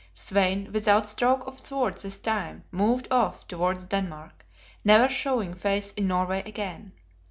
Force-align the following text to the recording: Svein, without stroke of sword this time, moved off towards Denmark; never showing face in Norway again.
Svein, 0.13 0.71
without 0.71 1.07
stroke 1.07 1.45
of 1.45 1.59
sword 1.63 1.95
this 1.99 2.17
time, 2.17 2.63
moved 2.71 3.07
off 3.11 3.47
towards 3.47 3.85
Denmark; 3.85 4.47
never 4.83 5.07
showing 5.07 5.53
face 5.53 5.93
in 5.93 6.07
Norway 6.07 6.41
again. 6.43 6.93